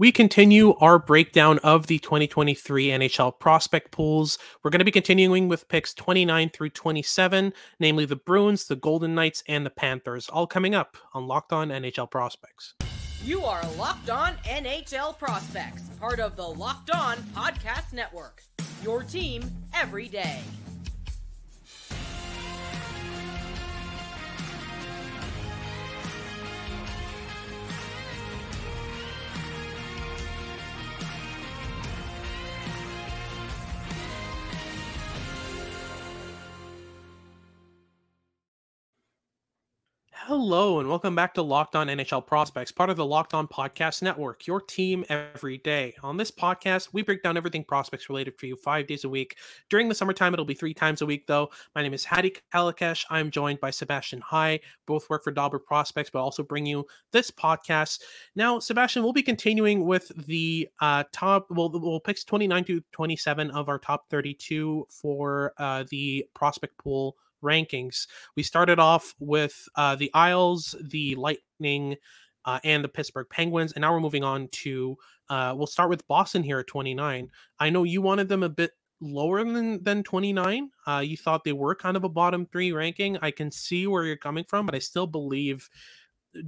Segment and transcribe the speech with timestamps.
[0.00, 4.38] We continue our breakdown of the 2023 NHL prospect pools.
[4.64, 9.14] We're going to be continuing with picks 29 through 27, namely the Bruins, the Golden
[9.14, 12.72] Knights, and the Panthers, all coming up on Locked On NHL Prospects.
[13.22, 18.42] You are Locked On NHL Prospects, part of the Locked On Podcast Network.
[18.82, 19.42] Your team
[19.74, 20.40] every day.
[40.30, 44.00] Hello, and welcome back to Locked On NHL Prospects, part of the Locked On Podcast
[44.00, 45.92] Network, your team every day.
[46.04, 49.38] On this podcast, we break down everything prospects related for you five days a week.
[49.70, 51.50] During the summertime, it'll be three times a week, though.
[51.74, 53.06] My name is Hadi Kalakeche.
[53.10, 54.60] I'm joined by Sebastian High.
[54.86, 58.00] Both work for Dobber Prospects, but also bring you this podcast.
[58.36, 63.50] Now, Sebastian, we'll be continuing with the uh, top, well, we'll picks 29 to 27
[63.50, 68.06] of our top 32 for uh, the prospect pool rankings.
[68.36, 71.96] We started off with uh, the Isles, the Lightning,
[72.44, 74.96] uh, and the Pittsburgh Penguins, and now we're moving on to.
[75.28, 77.30] Uh, we'll start with Boston here at 29.
[77.58, 80.70] I know you wanted them a bit lower than than 29.
[80.86, 83.18] Uh, you thought they were kind of a bottom three ranking.
[83.22, 85.68] I can see where you're coming from, but I still believe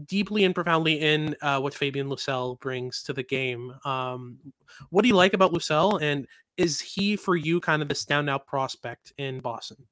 [0.06, 3.74] deeply and profoundly in uh, what Fabian Lysell brings to the game.
[3.84, 4.38] Um,
[4.90, 6.26] what do you like about Lysell, and
[6.56, 9.86] is he for you kind of the standout prospect in Boston?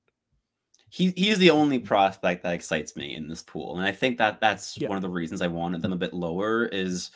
[0.90, 4.40] He he's the only prospect that excites me in this pool, and I think that
[4.40, 4.88] that's yeah.
[4.88, 6.66] one of the reasons I wanted them a bit lower.
[6.66, 7.12] Is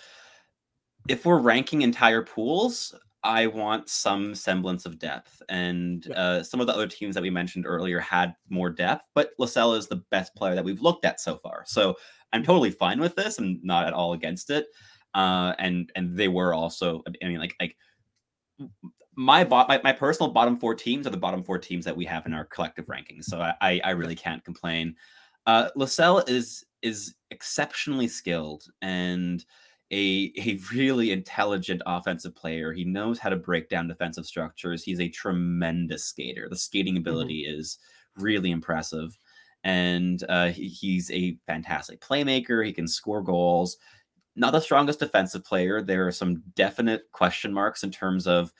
[1.08, 6.14] if we're ranking entire pools, I want some semblance of depth, and yeah.
[6.14, 9.77] uh, some of the other teams that we mentioned earlier had more depth, but Lysell
[9.77, 11.64] is the best player that we've looked at so far.
[11.67, 11.97] So
[12.33, 13.39] I'm totally fine with this.
[13.39, 14.67] I'm not at all against it.
[15.14, 17.77] Uh, and and they were also, I mean, like like
[19.17, 22.05] my, bot, my my personal bottom four teams are the bottom four teams that we
[22.05, 23.25] have in our collective rankings.
[23.25, 24.97] So I I really can't complain.
[25.47, 25.69] Uh,
[26.27, 29.45] is is exceptionally skilled and
[29.91, 32.73] a a really intelligent offensive player.
[32.73, 34.83] He knows how to break down defensive structures.
[34.83, 36.48] He's a tremendous skater.
[36.48, 37.01] The skating mm-hmm.
[37.01, 37.61] ability mm-hmm.
[37.61, 37.79] is
[38.17, 39.17] really impressive,
[39.63, 42.64] and uh, he, he's a fantastic playmaker.
[42.64, 43.77] He can score goals.
[44.36, 45.80] Not the strongest defensive player.
[45.80, 48.53] There are some definite question marks in terms of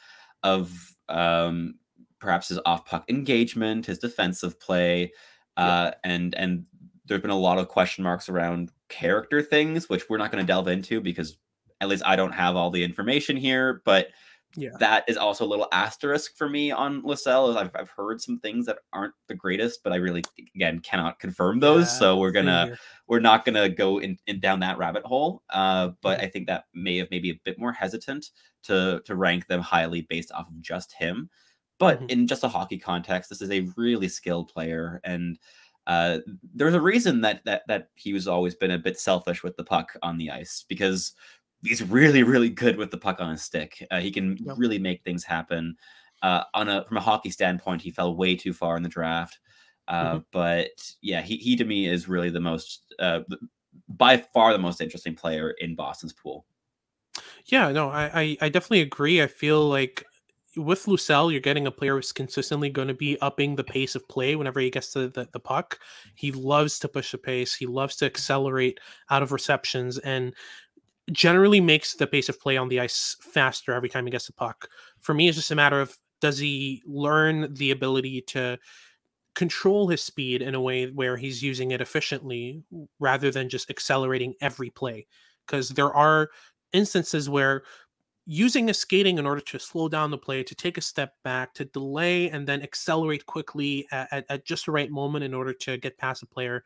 [0.44, 1.75] of um,
[2.21, 5.12] perhaps his off puck engagement, his defensive play,
[5.56, 5.94] uh, yeah.
[6.05, 6.65] and and
[7.06, 10.47] there's been a lot of question marks around character things, which we're not going to
[10.47, 11.37] delve into because
[11.81, 13.82] at least I don't have all the information here.
[13.84, 14.09] But
[14.56, 14.70] yeah.
[14.78, 17.56] that is also a little asterisk for me on Lysell.
[17.56, 20.22] I've I've heard some things that aren't the greatest, but I really
[20.54, 21.87] again cannot confirm those.
[21.87, 22.76] Yeah, so we're gonna
[23.06, 25.43] we're not gonna go in, in down that rabbit hole.
[25.50, 26.26] Uh, but mm-hmm.
[26.26, 28.31] I think that may have maybe a bit more hesitant
[28.64, 31.31] to to rank them highly based off of just him.
[31.78, 32.10] But mm-hmm.
[32.10, 35.38] in just a hockey context, this is a really skilled player, and
[35.87, 36.19] uh,
[36.54, 39.64] there's a reason that that that he was always been a bit selfish with the
[39.64, 41.12] puck on the ice because
[41.64, 43.86] he's really really good with the puck on his stick.
[43.91, 44.56] Uh, he can yep.
[44.58, 45.76] really make things happen.
[46.22, 49.38] Uh, on a from a hockey standpoint, he fell way too far in the draft.
[49.88, 50.19] Uh, mm-hmm.
[50.32, 50.70] But
[51.02, 53.20] yeah, he he to me is really the most uh,
[53.88, 56.47] by far the most interesting player in Boston's pool.
[57.47, 59.22] Yeah, no, I, I, I definitely agree.
[59.22, 60.04] I feel like
[60.56, 64.08] with Lysell, you're getting a player who's consistently going to be upping the pace of
[64.08, 65.78] play whenever he gets to the, the puck.
[66.14, 67.54] He loves to push the pace.
[67.54, 68.78] He loves to accelerate
[69.10, 70.34] out of receptions and
[71.12, 74.32] generally makes the pace of play on the ice faster every time he gets the
[74.32, 74.69] puck.
[75.00, 78.59] For me, it's just a matter of does he learn the ability to
[79.34, 82.62] control his speed in a way where he's using it efficiently
[83.00, 85.06] rather than just accelerating every play
[85.47, 86.31] because there are
[86.72, 87.64] instances where
[88.26, 91.53] using the skating in order to slow down the play, to take a step back,
[91.54, 95.53] to delay and then accelerate quickly at, at, at, just the right moment in order
[95.53, 96.64] to get past a player.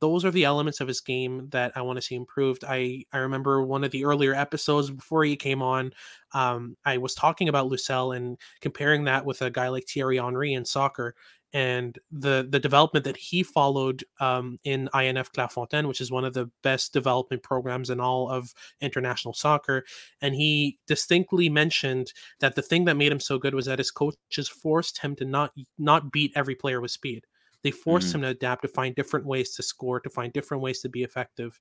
[0.00, 2.64] Those are the elements of his game that I want to see improved.
[2.66, 5.92] I, I remember one of the earlier episodes before he came on,
[6.32, 10.54] um, I was talking about Lysell and comparing that with a guy like Thierry Henry
[10.54, 11.14] in soccer
[11.54, 16.34] and the the development that he followed um, in INF Clairefontaine, which is one of
[16.34, 19.84] the best development programs in all of international soccer.
[20.20, 23.92] And he distinctly mentioned that the thing that made him so good was that his
[23.92, 27.24] coaches forced him to not not beat every player with speed.
[27.64, 28.18] They forced mm-hmm.
[28.18, 31.02] him to adapt, to find different ways to score, to find different ways to be
[31.02, 31.58] effective.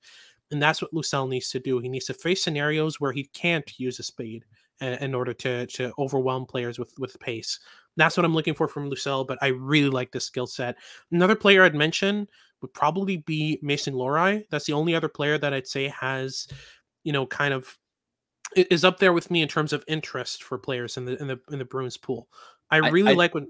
[0.51, 1.79] And that's what Lysell needs to do.
[1.79, 4.45] He needs to face scenarios where he can't use a speed
[4.81, 7.59] in order to to overwhelm players with with pace.
[7.95, 10.75] That's what I'm looking for from Lysell, but I really like this skill set.
[11.11, 12.27] Another player I'd mention
[12.61, 14.45] would probably be Mason Lohrei.
[14.49, 16.47] That's the only other player that I'd say has,
[17.03, 17.77] you know, kind of
[18.55, 21.39] is up there with me in terms of interest for players in the in the
[21.51, 22.27] in the Bruins pool.
[22.69, 23.47] I really I, like when.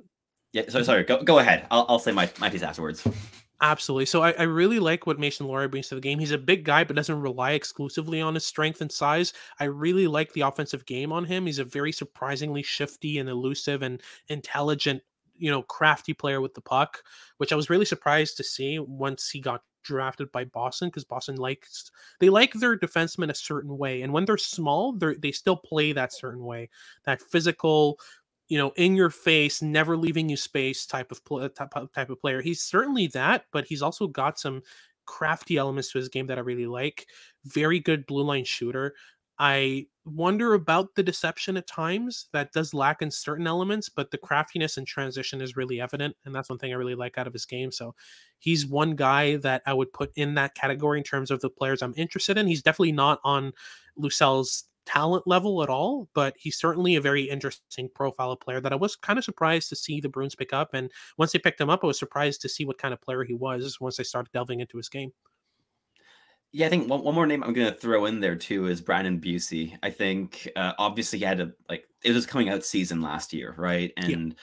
[0.53, 1.03] Yeah, so sorry.
[1.03, 1.67] Go go ahead.
[1.69, 3.05] I'll I'll say my my piece afterwards.
[3.61, 4.05] Absolutely.
[4.05, 6.19] So I, I really like what Mason Lohrei brings to the game.
[6.19, 9.31] He's a big guy, but doesn't rely exclusively on his strength and size.
[9.59, 11.45] I really like the offensive game on him.
[11.45, 15.01] He's a very surprisingly shifty and elusive and intelligent,
[15.37, 17.03] you know, crafty player with the puck,
[17.37, 21.35] which I was really surprised to see once he got drafted by Boston because Boston
[21.35, 25.57] likes they like their defensemen a certain way, and when they're small, they they still
[25.57, 26.69] play that certain way,
[27.05, 27.97] that physical,
[28.53, 31.87] you know, in your face, never leaving you space type of pl- uh, type, uh,
[31.91, 32.39] type of player.
[32.39, 34.61] He's certainly that, but he's also got some
[35.07, 37.07] crafty elements to his game that I really like.
[37.45, 38.93] Very good blue line shooter.
[39.39, 44.19] I wonder about the deception at times that does lack in certain elements, but the
[44.19, 46.15] craftiness and transition is really evident.
[46.23, 47.71] And that's one thing I really like out of his game.
[47.71, 47.95] So
[48.37, 51.81] he's one guy that I would put in that category in terms of the players
[51.81, 52.45] I'm interested in.
[52.45, 53.51] He's definitely not on
[53.97, 58.73] Lysell's talent level at all, but he's certainly a very interesting profile of player that
[58.73, 60.73] I was kind of surprised to see the Bruins pick up.
[60.73, 63.23] And once they picked him up, I was surprised to see what kind of player
[63.23, 65.11] he was once I started delving into his game.
[66.51, 68.79] Yeah, I think one, one more name I'm going to throw in there too is
[68.79, 69.75] Brandon Bussi.
[69.81, 73.55] I think uh, obviously he had a like it was coming out season last year,
[73.57, 73.91] right?
[73.97, 74.39] And yeah.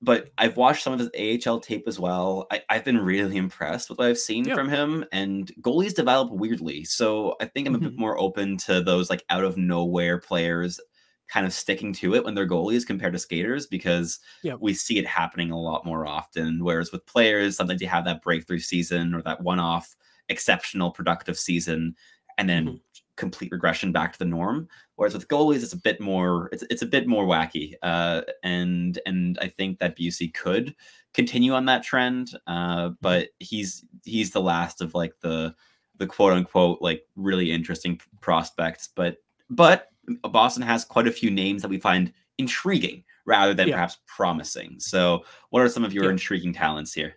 [0.00, 2.46] But I've watched some of his AHL tape as well.
[2.50, 4.54] I, have been really impressed with what I've seen yeah.
[4.54, 5.04] from him.
[5.12, 7.88] And goalies develop weirdly, so I think I'm a mm-hmm.
[7.88, 10.80] bit more open to those like out of nowhere players
[11.28, 14.54] kind of sticking to it when they're goalies compared to skaters because yeah.
[14.60, 16.62] we see it happening a lot more often.
[16.62, 19.96] Whereas with players, sometimes you have that breakthrough season or that one off
[20.28, 21.94] exceptional productive season
[22.38, 22.76] and then mm-hmm.
[23.16, 24.68] Complete regression back to the norm.
[24.96, 27.74] Whereas with goalies, it's a bit more it's it's a bit more wacky.
[27.82, 30.74] Uh, and and I think that Bussi could
[31.12, 32.30] continue on that trend.
[32.46, 32.94] Uh, mm-hmm.
[33.00, 35.54] but he's he's the last of like the
[35.98, 38.88] the quote unquote like really interesting prospects.
[38.94, 39.18] But
[39.50, 39.88] but
[40.22, 43.74] Boston has quite a few names that we find intriguing rather than yeah.
[43.74, 44.76] perhaps promising.
[44.78, 46.10] So, what are some of your yeah.
[46.10, 47.14] intriguing talents here?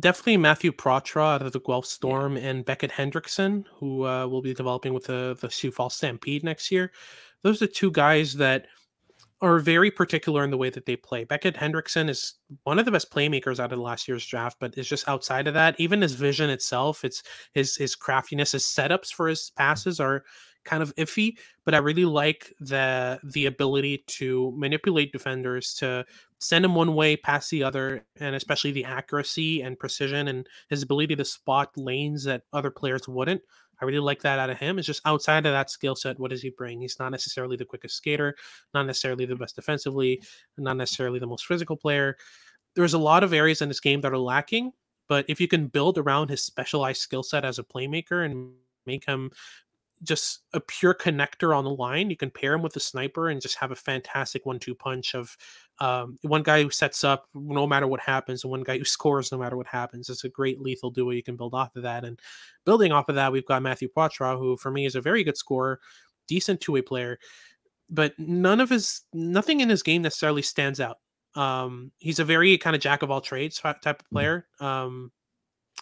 [0.00, 2.48] Definitely Matthew Poitras out of the Guelph Storm yeah.
[2.48, 6.70] and Beckett Hendrickson, who uh, will be developing with the the Sioux Falls Stampede next
[6.70, 6.92] year.
[7.42, 8.66] Those are two guys that
[9.40, 11.24] are very particular in the way that they play.
[11.24, 14.88] Beckett Hendrickson is one of the best playmakers out of last year's draft, but is
[14.88, 15.78] just outside of that.
[15.78, 17.22] Even his vision itself, it's
[17.52, 20.24] his his craftiness, his setups for his passes are
[20.64, 26.04] kind of iffy, but I really like the the ability to manipulate defenders to
[26.38, 30.82] send him one way past the other, and especially the accuracy and precision and his
[30.82, 33.42] ability to spot lanes that other players wouldn't.
[33.80, 34.78] I really like that out of him.
[34.78, 36.80] It's just outside of that skill set, what does he bring?
[36.80, 38.36] He's not necessarily the quickest skater,
[38.72, 40.22] not necessarily the best defensively,
[40.56, 42.16] not necessarily the most physical player.
[42.76, 44.72] There's a lot of areas in this game that are lacking,
[45.08, 48.52] but if you can build around his specialized skill set as a playmaker and
[48.86, 49.30] make him
[50.04, 52.10] just a pure connector on the line.
[52.10, 55.36] You can pair him with a sniper and just have a fantastic one-two punch of
[55.80, 59.32] um, one guy who sets up no matter what happens, and one guy who scores
[59.32, 60.08] no matter what happens.
[60.08, 62.04] It's a great lethal duo you can build off of that.
[62.04, 62.20] And
[62.64, 65.36] building off of that, we've got Matthew Poitras, who for me is a very good
[65.36, 65.80] scorer,
[66.28, 67.18] decent two-way player,
[67.90, 70.98] but none of his nothing in his game necessarily stands out.
[71.34, 74.14] Um, he's a very kind of jack of all trades type of mm-hmm.
[74.14, 74.46] player.
[74.60, 75.10] Um,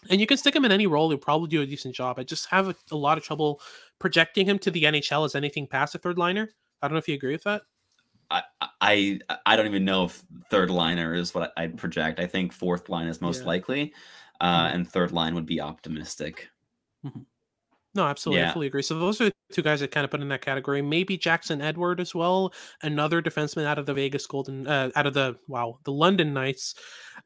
[0.09, 2.19] and you can stick him in any role; he'll probably do a decent job.
[2.19, 3.61] I just have a, a lot of trouble
[3.99, 6.49] projecting him to the NHL as anything past a third liner.
[6.81, 7.61] I don't know if you agree with that.
[8.29, 8.43] I,
[8.81, 12.19] I I don't even know if third liner is what I'd project.
[12.19, 13.47] I think fourth line is most yeah.
[13.47, 13.93] likely,
[14.41, 14.75] uh, mm-hmm.
[14.75, 16.49] and third line would be optimistic.
[17.05, 17.21] Mm-hmm.
[17.95, 18.49] No, absolutely, yeah.
[18.49, 18.81] I fully agree.
[18.81, 20.81] So those are the two guys that kind of put in that category.
[20.81, 22.51] Maybe Jackson Edward as well,
[22.81, 26.73] another defenseman out of the Vegas Golden, uh, out of the wow, the London Knights,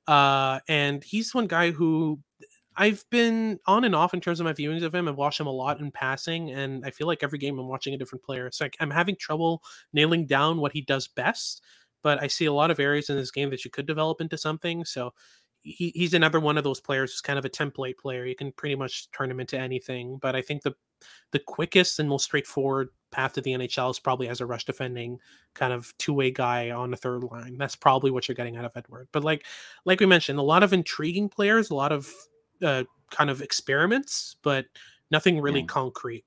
[0.07, 2.19] uh, and he's one guy who
[2.77, 5.07] I've been on and off in terms of my viewings of him.
[5.07, 7.95] I've watched him a lot in passing, and I feel like every game I'm watching
[7.95, 8.49] a different player.
[8.51, 11.63] So I'm having trouble nailing down what he does best.
[12.03, 14.37] But I see a lot of areas in this game that you could develop into
[14.37, 14.85] something.
[14.85, 15.13] So
[15.61, 18.25] he, he's another one of those players who's kind of a template player.
[18.25, 20.19] You can pretty much turn him into anything.
[20.21, 20.75] But I think the
[21.31, 25.19] the quickest and most straightforward path to the NHL is probably as a rush defending
[25.53, 27.57] kind of two way guy on the third line.
[27.57, 29.07] That's probably what you're getting out of Edward.
[29.11, 29.45] But like
[29.85, 32.11] like we mentioned, a lot of intriguing players, a lot of
[32.63, 34.65] uh, kind of experiments, but
[35.11, 36.25] nothing really concrete.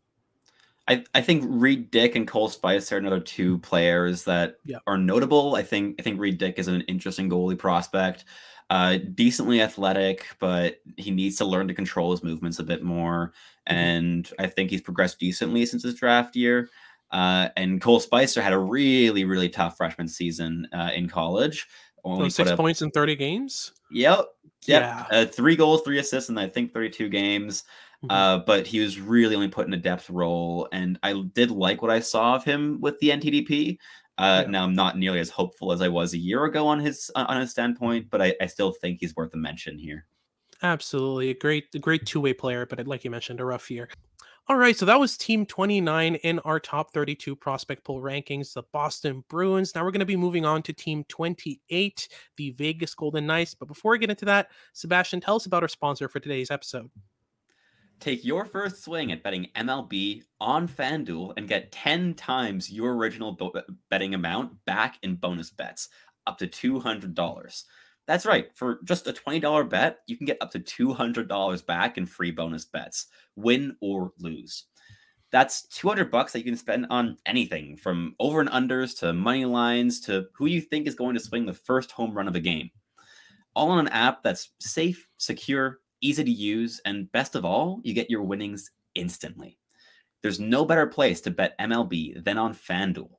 [0.88, 4.78] I, I think Reid Dick and Cole Spicer are another two players that yeah.
[4.87, 5.54] are notable.
[5.54, 8.25] I think I think Reid Dick is an interesting goalie prospect.
[8.70, 13.32] Uh, decently athletic, but he needs to learn to control his movements a bit more.
[13.68, 13.76] Mm-hmm.
[13.76, 16.68] And I think he's progressed decently since his draft year.
[17.10, 21.66] Uh, and Cole Spicer had a really, really tough freshman season uh, in college.
[22.04, 23.73] Only so six points in 30 games?
[23.90, 24.26] Yep.
[24.66, 24.83] Yep.
[24.83, 25.07] Yeah.
[25.11, 27.64] Uh, three goals, three assists, and I think 32 games.
[28.04, 28.11] Mm-hmm.
[28.11, 31.83] Uh, but he was really only put in a depth role, and I did like
[31.83, 33.78] what I saw of him with the NTDP.
[34.16, 34.50] Uh, yeah.
[34.50, 37.40] Now I'm not nearly as hopeful as I was a year ago on his on
[37.40, 40.07] his standpoint, but I, I still think he's worth a mention here.
[40.62, 43.88] Absolutely, a great, a great two way player, but like you mentioned, a rough year.
[44.48, 48.64] All right, so that was Team 29 in our top 32 prospect pool rankings, the
[48.72, 49.74] Boston Bruins.
[49.74, 53.54] Now we're going to be moving on to Team 28, the Vegas Golden Knights.
[53.54, 56.90] But before we get into that, Sebastian, tell us about our sponsor for today's episode.
[58.00, 63.38] Take your first swing at betting MLB on FanDuel and get 10 times your original
[63.88, 65.90] betting amount back in bonus bets,
[66.26, 67.64] up to $200.
[68.10, 68.48] That's right.
[68.56, 72.64] For just a $20 bet, you can get up to $200 back in free bonus
[72.64, 74.64] bets, win or lose.
[75.30, 79.44] That's 200 bucks that you can spend on anything from over and unders to money
[79.44, 82.40] lines to who you think is going to swing the first home run of the
[82.40, 82.68] game.
[83.54, 87.94] All on an app that's safe, secure, easy to use, and best of all, you
[87.94, 89.56] get your winnings instantly.
[90.20, 93.12] There's no better place to bet MLB than on FanDuel,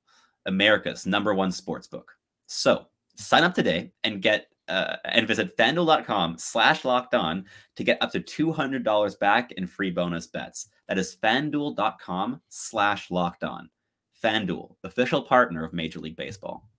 [0.47, 2.07] America's number one sportsbook.
[2.47, 8.01] So sign up today and get uh, and visit fanduel.com slash locked on to get
[8.01, 10.69] up to $200 back in free bonus bets.
[10.87, 13.69] That is fanduel.com slash locked on.
[14.23, 16.69] FanDuel, official partner of Major League Baseball.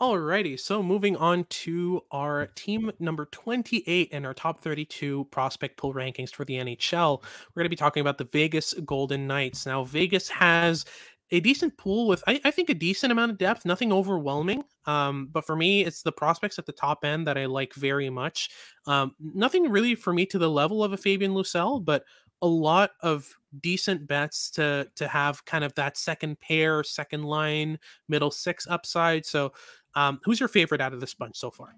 [0.00, 5.92] Alrighty, so moving on to our team number 28 in our top 32 prospect pool
[5.92, 7.22] rankings for the NHL.
[7.22, 9.66] We're going to be talking about the Vegas Golden Knights.
[9.66, 10.86] Now, Vegas has
[11.32, 14.64] a decent pool with, I, I think, a decent amount of depth, nothing overwhelming.
[14.86, 18.10] Um, but for me, it's the prospects at the top end that I like very
[18.10, 18.50] much.
[18.86, 22.04] Um, nothing really for me to the level of a Fabian Lysell, but
[22.42, 23.28] a lot of
[23.60, 29.26] decent bets to to have kind of that second pair, second line, middle six upside.
[29.26, 29.52] So
[29.94, 31.76] um, who's your favorite out of this bunch so far?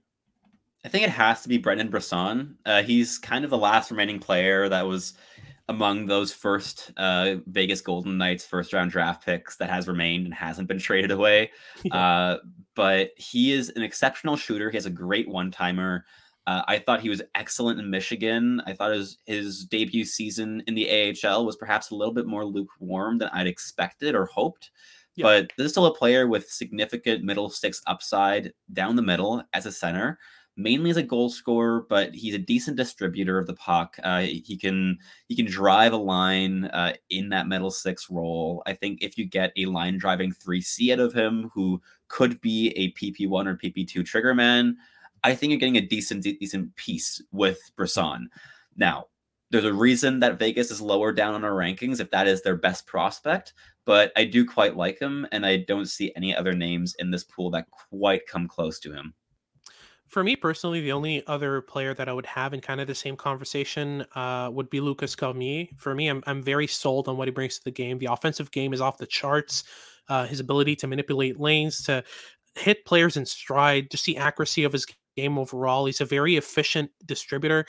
[0.85, 2.56] I think it has to be Brendan Brisson.
[2.66, 5.14] Uh, he's kind of the last remaining player that was
[5.69, 10.35] among those first uh, Vegas Golden Knights first round draft picks that has remained and
[10.35, 11.50] hasn't been traded away.
[11.90, 12.38] Uh,
[12.75, 14.71] but he is an exceptional shooter.
[14.71, 16.07] He has a great one timer.
[16.47, 18.62] Uh, I thought he was excellent in Michigan.
[18.66, 22.45] I thought his his debut season in the AHL was perhaps a little bit more
[22.45, 24.71] lukewarm than I'd expected or hoped.
[25.14, 25.25] Yeah.
[25.25, 29.66] But this is still a player with significant middle six upside down the middle as
[29.66, 30.19] a center,
[30.56, 33.97] mainly as a goal scorer, but he's a decent distributor of the puck.
[34.02, 38.62] Uh, he can he can drive a line uh, in that middle six role.
[38.66, 42.40] I think if you get a line driving three C out of him, who could
[42.40, 44.76] be a PP one or PP two trigger man,
[45.25, 48.28] I think you're getting a decent decent piece with Brisson.
[48.76, 49.06] Now,
[49.50, 52.56] there's a reason that Vegas is lower down on our rankings if that is their
[52.56, 53.52] best prospect,
[53.85, 57.25] but I do quite like him, and I don't see any other names in this
[57.25, 59.12] pool that quite come close to him.
[60.12, 62.95] For me personally, the only other player that I would have in kind of the
[62.95, 65.69] same conversation uh, would be Lukas Cormier.
[65.78, 67.97] For me, I'm, I'm very sold on what he brings to the game.
[67.97, 69.64] The offensive game is off the charts.
[70.11, 72.04] Uh, his ability to manipulate lanes, to
[72.57, 75.87] hit players in stride, just the accuracy of his game overall.
[75.87, 77.64] He's a very efficient distributor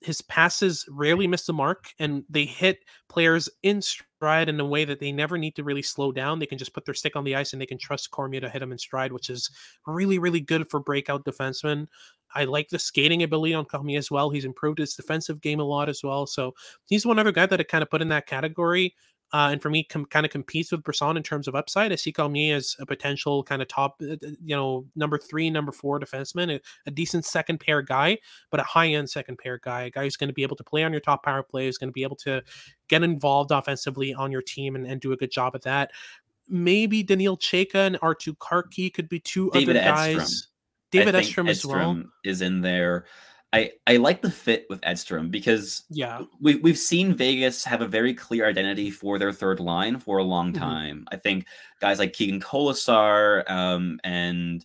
[0.00, 2.78] his passes rarely miss the mark and they hit
[3.08, 6.38] players in stride in a way that they never need to really slow down.
[6.38, 8.48] They can just put their stick on the ice and they can trust Cormier to
[8.48, 9.50] hit them in stride, which is
[9.86, 11.86] really, really good for breakout defensemen.
[12.34, 14.30] I like the skating ability on Cormier as well.
[14.30, 16.26] He's improved his defensive game a lot as well.
[16.26, 16.54] So
[16.86, 18.94] he's one other guy that I kind of put in that category.
[19.32, 21.92] Uh, and for me, com- kind of competes with Brisson in terms of upside.
[21.92, 25.70] I see Cormier as a potential kind of top, uh, you know, number three, number
[25.70, 28.18] four defenseman, a, a decent second pair guy,
[28.50, 30.64] but a high end second pair guy, a guy who's going to be able to
[30.64, 32.42] play on your top power play, is going to be able to
[32.88, 35.90] get involved offensively on your team and, and do a good job at that.
[36.48, 40.16] Maybe Daniil Chayka and Arttu Kärki could be two David other guys.
[40.16, 40.48] Edstrom.
[40.90, 43.04] David Edstrom as well is in there.
[43.52, 47.86] I I like the fit with Edstrom because yeah we we've seen Vegas have a
[47.86, 50.62] very clear identity for their third line for a long mm-hmm.
[50.62, 50.96] time.
[50.96, 51.14] Mm-hmm.
[51.14, 51.46] I think
[51.80, 54.64] guys like Keegan Kolesar um, and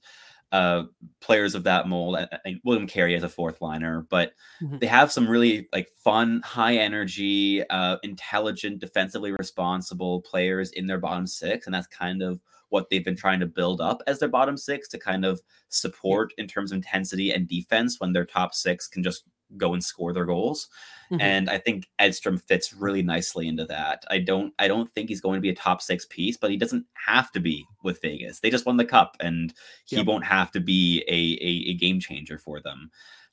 [0.51, 0.83] uh,
[1.19, 4.77] players of that mold, and William Carrier as a fourth liner, but mm-hmm.
[4.77, 10.99] they have some really like fun, high energy, uh, intelligent, defensively responsible players in their
[10.99, 12.39] bottom six, and that's kind of
[12.73, 15.39] what they've been trying to build up as their bottom six to kind of
[15.69, 19.25] support in terms of intensity and defense when their top six can just
[19.57, 20.69] go and score their goals.
[21.11, 21.21] Mm-hmm.
[21.21, 24.03] And I think Edstrom fits really nicely into that.
[24.09, 26.57] I don't I don't think he's going to be a top six piece, but he
[26.57, 28.39] doesn't have to be with Vegas.
[28.39, 29.53] They just won the cup and
[29.85, 30.07] he yep.
[30.07, 32.89] won't have to be a, a, a game changer for them.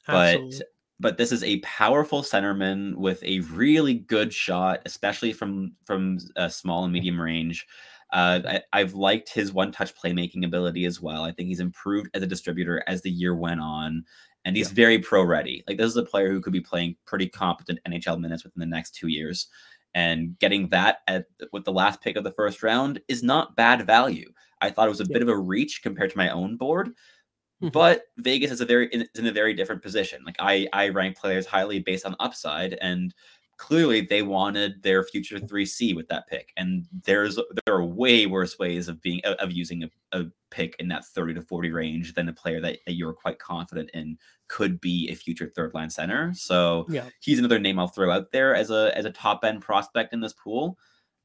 [0.07, 0.59] Absolutely.
[0.59, 0.67] But
[1.01, 6.51] but this is a powerful centerman with a really good shot, especially from from a
[6.51, 7.67] small and medium range.
[8.13, 11.23] Uh, I, have liked his one touch playmaking ability as well.
[11.23, 14.05] I think he's improved as a distributor as the year went on.
[14.45, 14.75] and he's yeah.
[14.75, 15.63] very pro ready.
[15.69, 18.67] Like this is a player who could be playing pretty competent NHL minutes within the
[18.67, 19.49] next two years.
[19.95, 23.87] And getting that at with the last pick of the first round is not bad
[23.87, 24.31] value.
[24.61, 25.15] I thought it was a yeah.
[25.15, 27.69] bit of a reach compared to my own board, mm-hmm.
[27.69, 30.23] but Vegas is a very is in a very different position.
[30.25, 33.15] Like I I rank players highly based on upside, and
[33.61, 36.51] clearly they wanted their future 3C with that pick.
[36.57, 40.89] And there's there are way worse ways of being of using a, a pick in
[40.89, 44.17] that 30 to 40 range than a player that, that you're quite confident in
[44.49, 46.33] could be a future third line center.
[46.33, 47.05] So yeah.
[47.21, 50.21] he's another name I'll throw out there as a as a top end prospect in
[50.21, 50.79] this pool.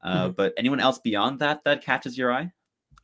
[0.04, 0.32] Uh, mm-hmm.
[0.34, 2.52] But anyone else beyond that that catches your eye?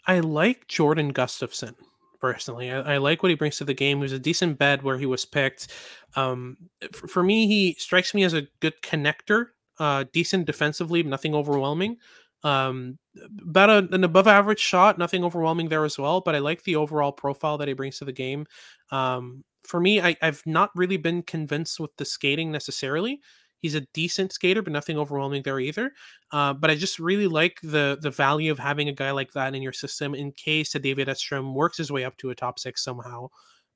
[0.05, 1.75] I like Jordan Gustafsson
[2.21, 2.71] personally.
[2.71, 3.97] I, I, like what he brings to the game.
[3.97, 5.67] He was a decent bed where he was picked.
[6.15, 6.57] Um,
[6.93, 9.47] for, for, me, he strikes me as a good connector,
[9.79, 11.97] uh, decent defensively, nothing overwhelming.
[12.43, 12.97] Um,
[13.41, 16.21] about a, an above average shot, nothing overwhelming there as well.
[16.21, 18.45] But I like the overall profile that he brings to the game.
[18.91, 23.21] Um, for me, I, I've not really been convinced with the skating necessarily.
[23.61, 25.91] He's a decent skater, but nothing overwhelming there either.
[26.31, 29.55] Uh, but I just really like the the value of having a guy like that
[29.55, 32.83] in your system in case David Edstrom works his way up to a top six
[32.83, 33.29] somehow.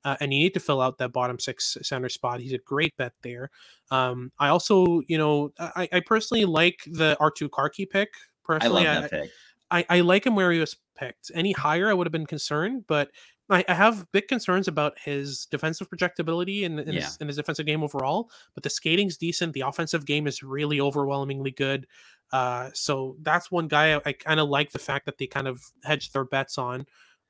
[0.04, 2.38] Uh, and you need to fill out that bottom six center spot.
[2.38, 3.50] He's a great bet there.
[3.90, 8.10] Um, I also, you know, I, I personally like the Artturi Kärki pick.
[8.44, 9.30] Personally, I, I,
[9.70, 11.32] I, I like him where he was picked.
[11.34, 13.10] Any higher, I would have been concerned, but
[13.48, 17.00] I, I have big concerns about his defensive projectability and in, in, yeah.
[17.02, 18.30] his, in, his, defensive game overall.
[18.54, 19.52] But the skating's decent.
[19.52, 21.86] The offensive game is really overwhelmingly good.
[22.32, 25.46] Uh, so that's one guy I, I kind of like the fact that they kind
[25.46, 26.86] of hedged their bets on.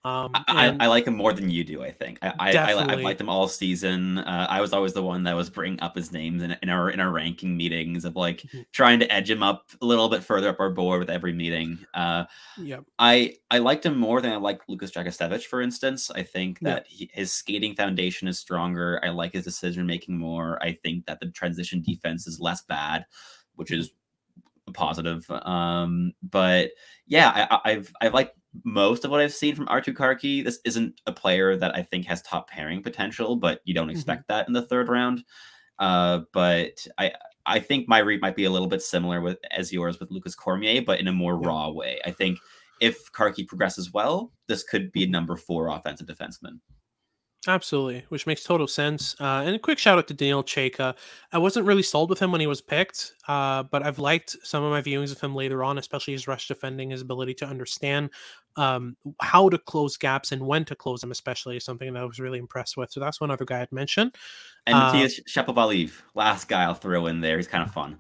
[0.07, 1.83] Um, I, I, like him more than you do.
[1.83, 4.19] I think I I, I, have liked him all season.
[4.19, 6.91] Uh, I was always the one that was bringing up his names in, in our
[6.91, 8.61] in our ranking meetings of like mm-hmm.
[8.71, 11.77] trying to edge him up a little bit further up our board with every meeting.
[11.93, 12.23] Uh,
[12.57, 16.09] yeah, I I liked him more than I like Lukas Jakusevich, for instance.
[16.09, 19.01] I think that he, his skating foundation is stronger.
[19.03, 20.63] I like his decision making more.
[20.63, 23.07] I think that the transition defense is less bad,
[23.57, 23.91] which is
[24.73, 25.29] positive.
[25.31, 26.71] Um, but
[27.09, 30.45] yeah, I, I've I've liked most of what I've seen from Artturi Kärki.
[30.45, 33.97] This isn't a player that I think has top pairing potential, but you don't mm-hmm.
[33.97, 34.39] expect mm-hmm.
[34.39, 35.25] that in the third round.
[35.79, 37.13] Uh, but I
[37.45, 40.35] I think my read might be a little bit similar with as yours with Lukas
[40.35, 41.49] Cormier, but in a more yeah.
[41.49, 42.01] raw way.
[42.05, 42.39] I think
[42.81, 46.61] if Kärki progresses well, this could be a number four offensive defenseman.
[47.49, 49.15] Absolutely, which makes total sense.
[49.21, 50.97] Uh, and a quick shout out to Daniil Chayka.
[51.33, 54.65] I wasn't really sold with him when he was picked, uh, but I've liked some
[54.65, 58.11] of my viewings of him later on, especially his rush defending, his ability to understand
[58.57, 62.05] um, how to close gaps and when to close them, especially is something that I
[62.05, 62.91] was really impressed with.
[62.91, 64.13] So that's one other guy I'd mention.
[64.67, 67.37] And uh, Matyas Sapovaliv, last guy I'll throw in there.
[67.37, 67.97] He's kind of fun.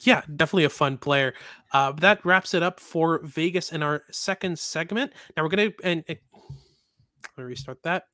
[0.00, 1.34] Yeah, definitely a fun player.
[1.72, 5.12] Uh, that wraps it up for Vegas in our second segment.
[5.36, 6.18] Now we're gonna and, and
[7.36, 8.04] let me restart that.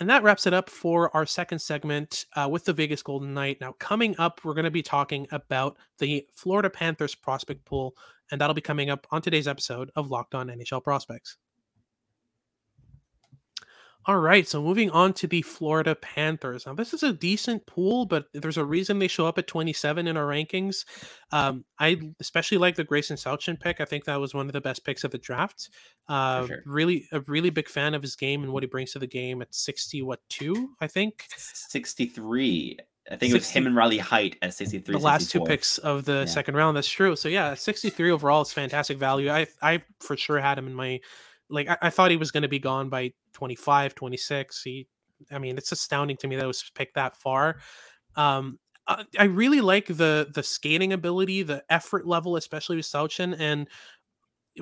[0.00, 3.60] And that wraps it up for our second segment uh, with the Vegas Golden Knight.
[3.60, 7.94] Now, coming up, we're going to be talking about the Florida Panthers prospect pool,
[8.30, 11.36] and that'll be coming up on today's episode of Locked On NHL Prospects.
[14.06, 16.66] All right, so moving on to the Florida Panthers.
[16.66, 20.06] Now, this is a decent pool, but there's a reason they show up at 27
[20.06, 20.84] in our rankings.
[21.32, 23.80] Um, I especially like the Gracyn Sawchyn pick.
[23.80, 25.70] I think that was one of the best picks of the draft.
[26.06, 26.62] Uh, sure.
[26.66, 29.40] Really, a really big fan of his game and what he brings to the game
[29.40, 31.24] at 60, what, two, I think?
[31.34, 32.76] 63.
[33.10, 34.92] I think 60, it was him and Riley Heidt at 63.
[34.94, 36.24] The last two picks of the yeah.
[36.24, 36.76] second round.
[36.76, 37.16] That's true.
[37.16, 39.30] So, yeah, 63 overall is fantastic value.
[39.30, 41.00] I, I for sure had him in my
[41.50, 44.62] like I, I thought he was going to be gone by 25, 26.
[44.62, 44.88] He,
[45.30, 47.56] I mean, it's astounding to me that was picked that far.
[48.16, 53.36] Um, I, I really like the the skating ability, the effort level, especially with Sawchyn,
[53.38, 53.68] and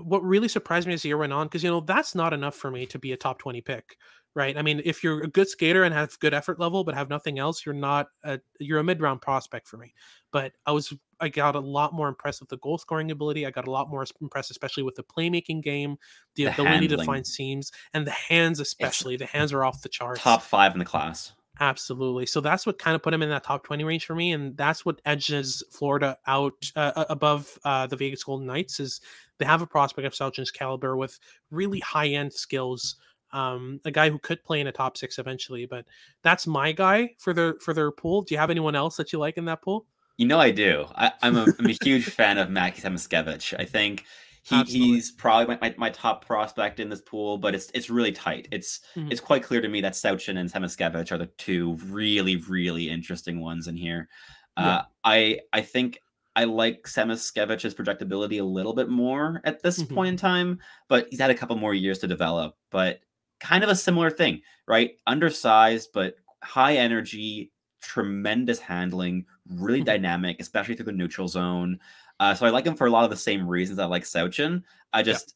[0.00, 2.55] what really surprised me as the year went on, because you know that's not enough
[2.55, 3.96] for me to be a top 20 pick
[4.35, 4.57] right?
[4.57, 7.38] I mean, if you're a good skater and have good effort level but have nothing
[7.38, 9.95] else, you're not a you're a mid round prospect for me.
[10.31, 13.47] But I was I got a lot more impressed with the goal scoring ability.
[13.47, 15.97] I got a lot more impressed, especially with the playmaking game,
[16.35, 16.99] the, the ability handling.
[17.01, 19.14] to find seams, and the hands, especially.
[19.14, 20.23] It's the hands are off the charts.
[20.23, 21.33] Top five in the class.
[21.61, 22.27] Absolutely.
[22.27, 24.33] So that's what kind of put him in that top 20 range for me.
[24.33, 29.01] And that's what edges Florida out uh, above uh, the Vegas Golden Knights is
[29.38, 32.97] they have a prospect of Sawchyn's caliber with really high end skills
[33.33, 35.66] um, a guy who could play in a top six eventually.
[35.66, 35.87] But
[36.23, 38.23] that's my guy for their for their pool.
[38.23, 39.87] Do you have anyone else that you like in that pool?
[40.18, 40.87] You know I do.
[40.95, 43.59] I, am a, I'm a huge fan of Mackie Samoskevich.
[43.59, 44.05] I think
[44.45, 48.12] he, he's probably my, my, my, top prospect in this pool, but it's it's really
[48.12, 48.49] tight.
[48.51, 49.11] It's mm-hmm.
[49.11, 53.40] it's quite clear to me that Sawchyn and Samoskevich are the two really really interesting
[53.40, 54.09] ones in here.
[54.57, 54.83] Uh.
[55.05, 55.99] I I think
[56.35, 59.95] I like Samoskevich's projectability a little bit more at this mm-hmm.
[59.95, 62.57] point in time, but he's had a couple more years to develop.
[62.71, 63.01] But
[63.42, 64.92] kind of a similar thing, right?
[65.07, 67.52] Undersized, but high energy,
[67.83, 69.87] tremendous handling, really Mhm.
[69.87, 71.78] dynamic, especially through the neutral zone.
[72.20, 74.62] Uh, so I like him for a lot of the same reasons I like Sawchyn.
[74.92, 75.35] I just,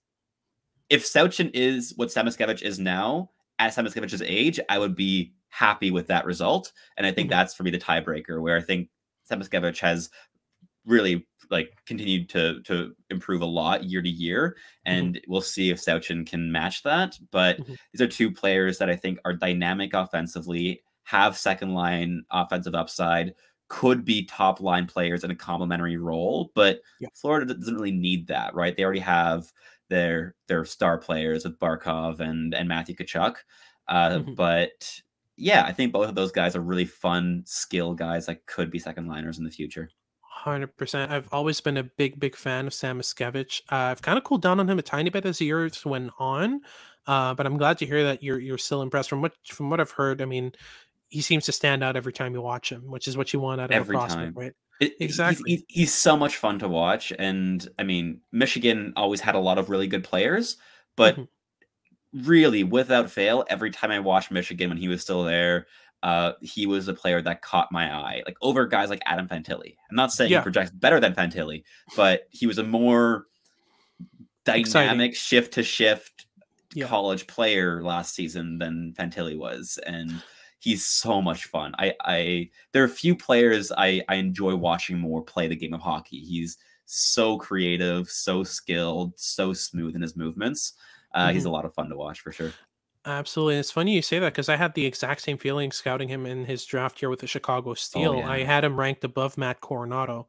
[0.88, 6.06] if Sawchyn is what Samoskevich is now at Samoskevich's age, I would be happy with
[6.06, 6.72] that result.
[6.96, 7.30] And I think Mhm.
[7.30, 8.88] that's for me the tiebreaker, where I think
[9.28, 10.10] Samoskevich has
[10.86, 15.78] really like continued to to improve a lot year to year, and we'll see if
[15.78, 17.18] Sawchyn can match that.
[17.30, 17.76] But Mhm.
[17.92, 23.34] these are two players that I think are dynamic offensively, have second line offensive upside,
[23.68, 26.50] could be top line players in a complementary role.
[26.54, 27.08] But Yeah.
[27.14, 28.76] Florida doesn't really need that, right?
[28.76, 29.52] They already have
[29.88, 33.36] their their star players with Barkov and and Matthew Tkachuk.
[33.88, 34.34] Uh, Mhm.
[34.36, 35.00] But
[35.36, 38.78] yeah, I think both of those guys are really fun skill guys that could be
[38.80, 39.90] second liners in the future.
[40.46, 41.10] Hundred percent.
[41.10, 43.62] I've always been a big, big fan of Samoskevich.
[43.62, 46.12] Uh, I've kind of cooled down on him a tiny bit as the years went
[46.20, 46.60] on,
[47.08, 49.08] uh, but I'm glad to hear that you're you're still impressed.
[49.10, 50.52] From what from what I've heard, I mean,
[51.08, 53.60] he seems to stand out every time you watch him, which is what you want
[53.60, 54.36] out of Every a prospect, time.
[54.36, 54.52] right?
[54.80, 55.44] It, Exactly.
[55.44, 57.12] He's, he's so much fun to watch.
[57.18, 60.56] And I mean, Michigan always had a lot of really good players,
[60.96, 61.28] but Mhm.
[62.12, 65.66] really, without fail, every time I watched Michigan when he was still there,
[66.06, 69.74] uh, he was a player that caught my eye, like over guys like Adam Fantilli.
[69.90, 70.38] I'm not saying Yeah.
[70.40, 71.64] he projects better than Fantilli,
[71.96, 73.26] but he was a more
[74.46, 74.88] Exciting.
[74.88, 76.26] dynamic shift to shift
[76.74, 76.86] Yeah.
[76.86, 80.22] college player last season than Fantilli was, and
[80.60, 81.74] he's so much fun.
[81.78, 85.74] I, I there are a few players I, I enjoy watching more play the game
[85.74, 86.20] of hockey.
[86.20, 90.74] He's so creative, so skilled, so smooth in his movements.
[91.14, 91.48] Uh, He's Mm-hmm.
[91.48, 92.52] a lot of fun to watch for sure.
[93.06, 93.54] Absolutely.
[93.54, 96.26] And it's funny you say that because I had the exact same feeling scouting him
[96.26, 98.20] in his draft year with the Chicago Steel.
[98.24, 98.46] I yeah.
[98.46, 100.26] had him ranked above Matt Coronato.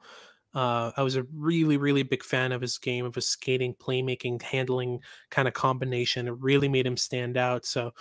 [0.53, 4.41] Uh, I was a really, really big fan of his game, of his skating, playmaking,
[4.41, 4.99] handling
[5.31, 6.27] kind of combination.
[6.27, 7.65] It really made him stand out.
[7.65, 7.91] So,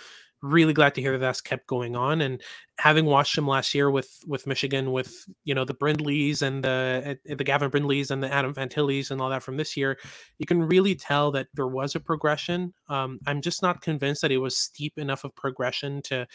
[0.51, 2.21] really glad to hear that that's kept going on.
[2.21, 2.41] And
[2.79, 7.17] having watched him last year with with Michigan, with you know the Brindleys and the
[7.29, 9.97] uh, the Gavin Brindleys and the Adam Fantillis and all that from this year,
[10.39, 12.73] you can really tell that there was a progression.
[12.89, 16.27] Um, I'm just not convinced that it was steep enough of progression to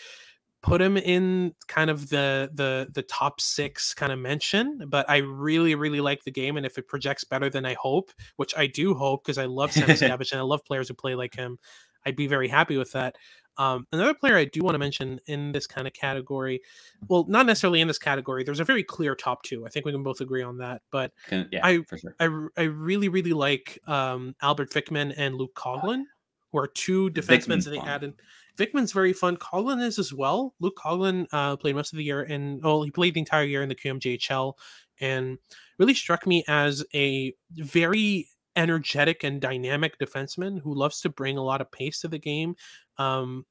[0.63, 4.83] put him in kind of the the the top six kind of mention.
[4.89, 8.11] But I really really like the game, and if it projects better than I hope,
[8.37, 11.15] which I do hope because I love Sam Scavage and I love players who play
[11.15, 11.59] like him,
[12.07, 13.17] I'd be very happy with that.
[13.59, 16.61] Um, another player I do want to mention in this kind of category,
[17.09, 18.45] well, not necessarily in this category.
[18.45, 19.67] There's a very clear top two.
[19.67, 20.83] I think we can both agree on that.
[20.91, 21.13] But
[21.53, 22.15] yeah, I- sure.
[22.21, 22.25] I,
[22.57, 26.05] I really really like um, Albert Wikman and Luke Coughlin,
[26.51, 28.15] who are two defensemen that they added.
[28.59, 29.37] Wikman's very fun.
[29.39, 30.55] Coughlin is as well.
[30.61, 33.63] Luke Coughlin uh, played most of the year, and well, he played the entire year
[33.63, 34.53] in the QMJHL,
[35.01, 35.39] and
[35.79, 41.43] really struck me as a very energetic and dynamic defenseman who loves to bring a
[41.43, 42.57] lot of pace to the game.
[42.99, 43.47] Um,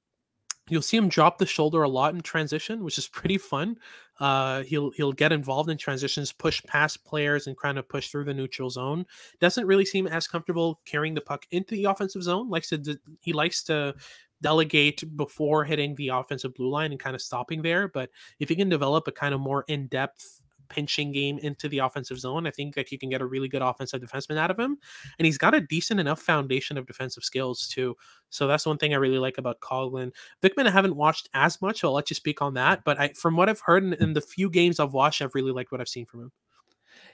[0.69, 3.77] you'll see him drop the shoulder a lot in transition, which is pretty fun.
[4.19, 8.25] Uh, he'll he'll get involved in transitions, push past players, and kind of push through
[8.25, 9.05] the neutral zone.
[9.39, 12.49] Doesn't really seem as comfortable carrying the puck into the offensive zone.
[12.49, 13.95] Likes to he likes to
[14.41, 17.87] delegate before hitting the offensive blue line and kind of stopping there.
[17.87, 18.09] But
[18.39, 20.40] if you can develop a kind of more in depth
[20.71, 23.61] pinching game into the offensive zone, I think that you can get a really good
[23.61, 24.77] offensive defenseman out of him.
[25.19, 27.95] And he's got a decent enough foundation of defensive skills too.
[28.29, 30.11] So that's one thing I really like about Coughlin.
[30.41, 31.81] Wikman, I haven't watched as much.
[31.81, 32.83] So I'll let you speak on that.
[32.83, 35.51] But I, from what I've heard in, in the few games I've watched, I've really
[35.51, 36.31] liked what I've seen from him.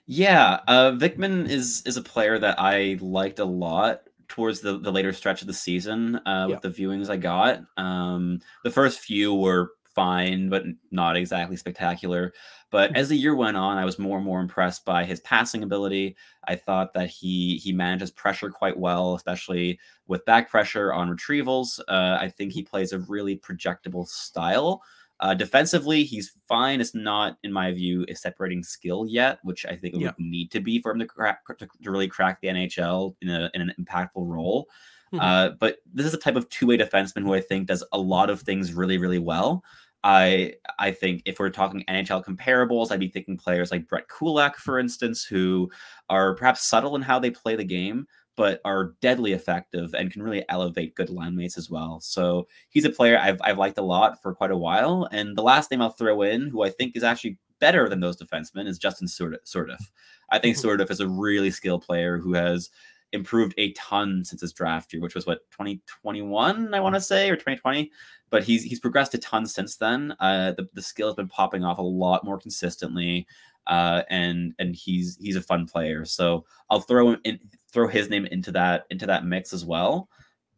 [0.05, 4.91] Yeah, uh, Wikman is is a player that I liked a lot towards the, the
[4.91, 7.61] later stretch of the season uh, with the viewings I got.
[7.77, 12.31] Um, the first few were fine, but not exactly spectacular.
[12.69, 15.63] But as the year went on, I was more and more impressed by his passing
[15.63, 16.15] ability.
[16.47, 21.79] I thought that he he manages pressure quite well, especially with back pressure on retrievals.
[21.87, 24.83] Uh, I think he plays a really projectable style.
[25.19, 26.79] Uh, defensively, he's fine.
[26.79, 30.07] It's not, in my view, a separating skill yet, which I think it Yeah.
[30.09, 33.49] would need to be for him to crack to, really crack the NHL in, a,
[33.55, 34.69] in an impactful role.
[35.13, 35.19] Mhm.
[35.21, 38.29] Uh, but this is a type of two-way defenseman who I think does a lot
[38.29, 39.63] of things really, really well.
[40.07, 44.55] I I think if we're talking NHL comparables, I'd be thinking players like Brett Kulak,
[44.55, 45.69] for instance, who
[46.09, 50.23] are perhaps subtle in how they play the game, but are deadly effective and can
[50.23, 51.99] really elevate good line mates as well.
[51.99, 55.09] So he's a player I've, I've liked a lot for quite a while.
[55.11, 58.15] And the last name I'll throw in, who I think is actually better than those
[58.15, 59.09] defensemen, is Justin.
[59.09, 59.81] Sourdif.
[60.29, 60.55] I think.
[60.57, 62.69] Sourdif is a really skilled player who has
[63.13, 67.29] improved a ton since his draft year, which was what 2021, I want to say,
[67.29, 67.91] or 2020.
[68.29, 70.15] But he's he's progressed a ton since then.
[70.19, 73.25] Uh, the the skill has been popping off a lot more consistently,
[73.67, 76.03] uh, and and he's he's a fun player.
[76.03, 77.39] So I'll throw him in,
[77.71, 80.09] throw his name into that into that mix as well.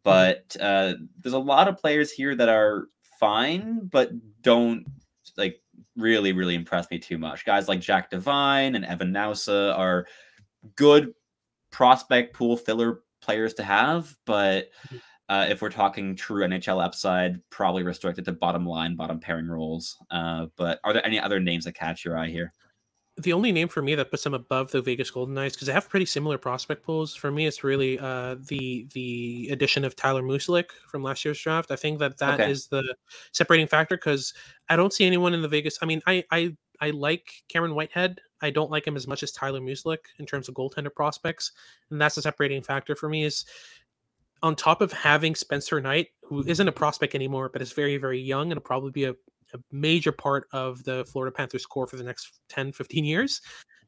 [0.02, 2.88] But uh, there's a lot of players here that are
[3.20, 4.10] fine, but
[4.42, 4.84] don't
[5.36, 5.60] like
[5.96, 7.44] really, really impress me too much.
[7.44, 10.06] Guys like Jack Devine and Evan Nause are
[10.76, 11.12] good
[11.70, 14.96] prospect pool filler players to have, but mm-hmm.
[15.28, 19.96] uh, if we're talking true NHL upside, probably restricted to bottom line, bottom pairing roles.
[20.10, 22.52] Uh, but are there any other names that catch your eye here?
[23.22, 25.72] the only name for me that puts them above the Vegas Golden Knights because they
[25.72, 27.14] have pretty similar prospect pools.
[27.14, 31.70] For me, it's really uh, the the addition of Tyler Muszelik from last year's draft.
[31.70, 32.50] I think that that okay.
[32.50, 32.94] is the
[33.32, 34.32] separating factor because
[34.68, 35.78] I don't see anyone in the Vegas.
[35.82, 38.20] I mean, I I I like Cameron Whitehead.
[38.42, 41.52] I don't like him as much as Tyler Muszelik in terms of goaltender prospects,
[41.90, 43.24] and that's the separating factor for me.
[43.24, 43.44] Is
[44.42, 48.20] on top of having Spencer Knight, who isn't a prospect anymore, but is very, very
[48.20, 49.14] young and will probably be a
[49.54, 53.40] a major part of the Florida Panthers core for the next 10, 15 years.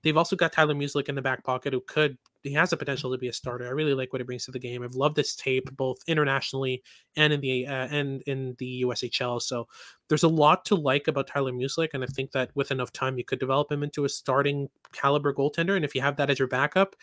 [0.02, 3.12] They've also got Tyler Muszelik in the back pocket who could he has the potential
[3.12, 3.66] to be a starter.
[3.66, 4.82] I really like what he brings to the game.
[4.82, 6.82] I've loved this tape both internationally
[7.16, 9.40] and in the uh, and in the USHL.
[9.40, 9.68] So
[10.08, 13.16] there's a lot to like about Tyler Muszelik, and I think that with enough time
[13.16, 15.76] you could develop him into a starting caliber goaltender.
[15.76, 16.96] And if you have that as your backup,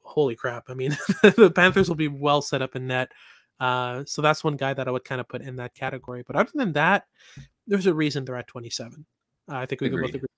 [0.00, 0.64] holy crap!
[0.70, 3.12] I mean, the Panthers will be well set up in net.
[3.60, 6.24] Uh, so that's one guy that I would kind of put in that category.
[6.26, 7.04] But other than that,
[7.66, 9.04] there's a reason they're at 27.
[9.50, 9.98] Uh, I think we Agreed.
[9.98, 10.28] can both agree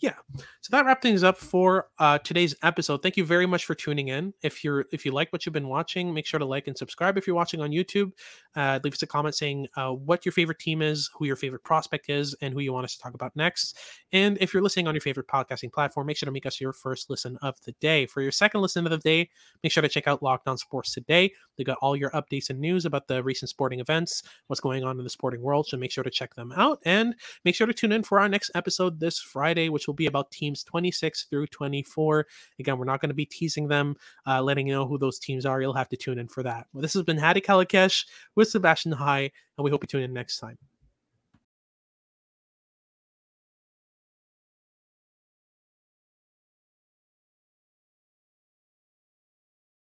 [0.00, 0.14] yeah
[0.64, 3.02] so that wraps things up for uh, today's episode.
[3.02, 4.32] Thank you very much for tuning in.
[4.42, 7.18] If you're if you like what you've been watching make sure to like and subscribe
[7.18, 8.12] if you're watching on youtube.
[8.56, 11.62] Uh, leave us a comment saying uh, what your favorite team is who your favorite
[11.64, 13.76] prospect is and who you want us to talk about next.
[14.12, 16.72] And if you're listening on your favorite podcasting platform make sure to make us your
[16.72, 18.06] first listen of the day.
[18.06, 19.28] For your second listen of the day
[19.62, 21.30] make sure to check out locked on sports today.
[21.58, 24.96] They got all your updates and news about the recent sporting events what's going on
[24.96, 26.78] in the sporting world so make sure to check them out.
[26.86, 30.06] And make sure to tune in for our next episode this friday which will be
[30.06, 32.26] about teams 26 through 24.
[32.58, 35.44] Again, we're not going to be teasing them, uh, letting you know who those teams
[35.44, 35.60] are.
[35.60, 36.66] You'll have to tune in for that.
[36.72, 40.12] Well, this has been Hadi Kalakeche with Sebastian High, and we hope you tune in
[40.12, 40.58] next time.